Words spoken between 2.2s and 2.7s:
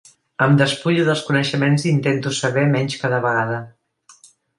saber